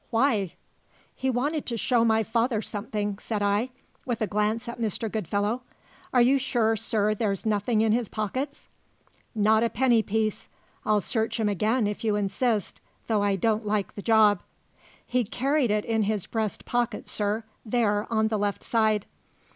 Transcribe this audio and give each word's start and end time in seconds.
Why?" 0.09 0.53
"He 1.15 1.29
wanted 1.29 1.67
to 1.67 1.77
show 1.77 2.03
my 2.03 2.23
father 2.23 2.59
something," 2.63 3.19
said 3.19 3.43
I, 3.43 3.69
with 4.03 4.19
a 4.23 4.25
glance 4.25 4.67
at 4.67 4.81
Mr. 4.81 5.11
Goodfellow. 5.11 5.61
"Are 6.11 6.23
you 6.23 6.39
sure, 6.39 6.75
sir, 6.75 7.13
there's 7.13 7.45
nothing 7.45 7.81
in 7.81 7.91
his 7.91 8.09
pockets?" 8.09 8.67
"Not 9.35 9.61
a 9.61 9.69
penny 9.69 10.01
piece. 10.01 10.49
I'll 10.87 11.01
search 11.01 11.39
'em 11.39 11.49
again 11.49 11.85
if 11.85 12.03
you 12.03 12.15
insist, 12.15 12.81
though 13.05 13.21
I 13.21 13.35
don't 13.35 13.63
like 13.67 13.93
the 13.93 14.01
job." 14.01 14.41
"He 15.05 15.23
carried 15.23 15.69
it 15.69 15.85
in 15.85 16.01
his 16.01 16.25
breast 16.25 16.65
pocket, 16.65 17.07
sir; 17.07 17.43
there, 17.63 18.11
on 18.11 18.29
the 18.29 18.39
left 18.39 18.63
side." 18.63 19.05